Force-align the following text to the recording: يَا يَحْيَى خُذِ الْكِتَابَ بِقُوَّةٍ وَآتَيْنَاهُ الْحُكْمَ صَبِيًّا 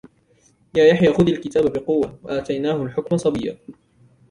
يَا 0.75 0.85
يَحْيَى 0.87 1.13
خُذِ 1.13 1.27
الْكِتَابَ 1.29 1.73
بِقُوَّةٍ 1.73 2.19
وَآتَيْنَاهُ 2.23 2.83
الْحُكْمَ 2.83 3.17
صَبِيًّا 3.17 3.57